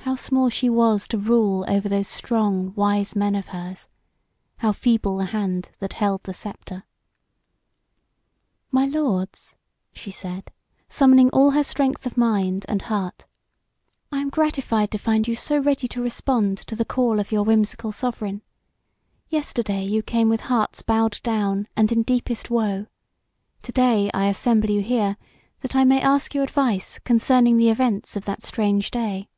How 0.00 0.14
small 0.14 0.48
she 0.48 0.70
was 0.70 1.08
to 1.08 1.18
rule 1.18 1.64
over 1.66 1.88
those 1.88 2.06
strong, 2.06 2.72
wise 2.76 3.16
men 3.16 3.34
of 3.34 3.46
hers; 3.48 3.88
how 4.58 4.70
feeble 4.70 5.16
the 5.16 5.24
hand 5.26 5.72
that 5.80 5.94
held 5.94 6.22
the 6.22 6.32
sceptre. 6.32 6.84
"My 8.70 8.84
lords," 8.86 9.56
she 9.92 10.12
said, 10.12 10.52
summoning 10.88 11.28
all 11.30 11.50
her 11.50 11.64
strength 11.64 12.06
of 12.06 12.16
mind 12.16 12.64
and 12.68 12.82
heart, 12.82 13.26
"I 14.12 14.20
am 14.20 14.30
gratified 14.30 14.92
to 14.92 14.98
find 14.98 15.26
you 15.26 15.34
so 15.34 15.58
ready 15.58 15.88
to 15.88 16.00
respond 16.00 16.58
to 16.58 16.76
the 16.76 16.84
call 16.84 17.18
of 17.18 17.32
your 17.32 17.42
whimsical 17.42 17.90
sovereign. 17.90 18.42
Yesterday 19.28 19.82
you 19.84 20.04
came 20.04 20.28
with 20.28 20.42
hearts 20.42 20.82
bowed 20.82 21.20
down 21.24 21.66
and 21.76 21.90
in 21.90 22.04
deepest 22.04 22.48
woe. 22.48 22.86
To 23.62 23.72
day 23.72 24.08
I 24.14 24.26
assemble 24.28 24.70
you 24.70 24.82
here 24.82 25.16
that 25.62 25.74
I 25.74 25.82
may 25.84 26.00
ask 26.00 26.32
your 26.32 26.44
advice 26.44 27.00
concerning 27.00 27.56
the 27.56 27.70
events 27.70 28.14
of 28.16 28.24
that 28.26 28.44
strange 28.44 28.92
day. 28.92 29.28